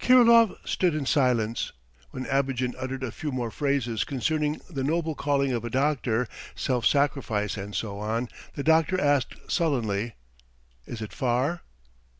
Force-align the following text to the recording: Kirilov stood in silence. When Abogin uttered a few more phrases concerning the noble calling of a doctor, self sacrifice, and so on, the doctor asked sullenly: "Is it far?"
Kirilov 0.00 0.56
stood 0.66 0.92
in 0.92 1.06
silence. 1.06 1.72
When 2.10 2.26
Abogin 2.26 2.74
uttered 2.76 3.04
a 3.04 3.12
few 3.12 3.30
more 3.30 3.52
phrases 3.52 4.02
concerning 4.02 4.60
the 4.68 4.82
noble 4.82 5.14
calling 5.14 5.52
of 5.52 5.64
a 5.64 5.70
doctor, 5.70 6.26
self 6.56 6.84
sacrifice, 6.84 7.56
and 7.56 7.72
so 7.76 8.00
on, 8.00 8.28
the 8.56 8.64
doctor 8.64 9.00
asked 9.00 9.36
sullenly: 9.46 10.16
"Is 10.84 11.00
it 11.00 11.12
far?" 11.12 11.62